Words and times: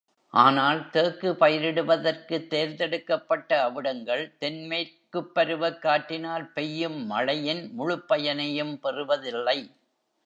ஆனால், 0.33 0.89
தேக்கு 0.89 1.33
பயிரிடுவதற்குத் 1.33 2.47
தேர்ந்தெடுக்கப்பட்ட 2.47 3.61
அவ்விடங்கள், 3.61 4.35
தென் 4.37 4.67
மேற்குப் 4.67 5.31
பருவக்காற்றினால் 5.35 6.53
பெய்யும் 6.53 7.05
மழையின் 7.05 7.73
முழுப் 7.73 8.07
பயனையும் 8.07 8.79
பெறுவதில்லை. 8.79 9.59